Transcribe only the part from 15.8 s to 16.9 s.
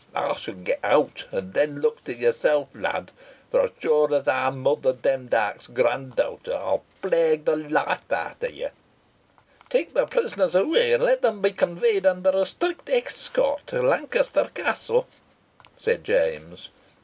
James.